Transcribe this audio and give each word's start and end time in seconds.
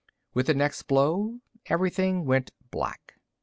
With 0.33 0.47
the 0.47 0.55
next 0.55 0.87
blow, 0.87 1.41
everything 1.67 2.25
went 2.25 2.49
black. 2.71 3.19